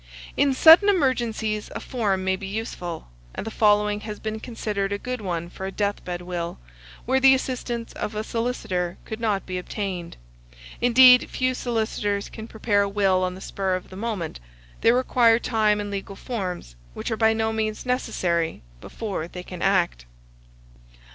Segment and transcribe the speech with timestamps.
[0.35, 4.97] In sudden emergencies a form may be useful, and the following has been considered a
[4.97, 6.57] good one for a death bed will,
[7.05, 10.17] where the assistance of a solicitor could not be obtained;
[10.81, 14.39] indeed, few solicitors can prepare a will on the spur of the moment:
[14.81, 19.61] they require time and legal forms, which are by no means necessary, before they can
[19.61, 20.07] act.